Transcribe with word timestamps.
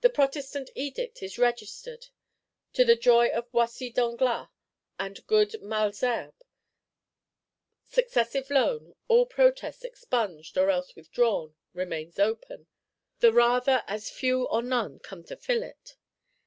The 0.00 0.08
Protestant 0.08 0.70
Edict 0.74 1.22
is 1.22 1.36
registered; 1.38 2.06
to 2.72 2.86
the 2.86 2.96
joy 2.96 3.28
of 3.28 3.52
Boissy 3.52 3.90
d'Anglas 3.92 4.48
and 4.98 5.26
good 5.26 5.60
Malesherbes: 5.60 6.40
Successive 7.86 8.48
Loan, 8.48 8.94
all 9.08 9.26
protests 9.26 9.84
expunged 9.84 10.56
or 10.56 10.70
else 10.70 10.96
withdrawn, 10.96 11.54
remains 11.74 12.18
open,—the 12.18 13.30
rather 13.34 13.84
as 13.86 14.08
few 14.08 14.44
or 14.46 14.62
none 14.62 15.00
come 15.00 15.22
to 15.24 15.36
fill 15.36 15.62
it. 15.62 15.96